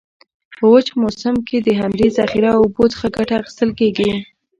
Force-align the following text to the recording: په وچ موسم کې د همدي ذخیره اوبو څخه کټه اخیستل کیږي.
په 0.57 0.63
وچ 0.73 0.87
موسم 1.01 1.35
کې 1.47 1.57
د 1.61 1.69
همدي 1.79 2.07
ذخیره 2.17 2.51
اوبو 2.61 2.83
څخه 2.93 3.07
کټه 3.15 3.33
اخیستل 3.41 3.69
کیږي. 3.79 4.11